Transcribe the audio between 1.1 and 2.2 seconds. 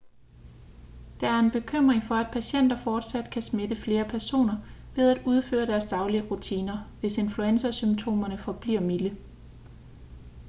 der er en bekymring for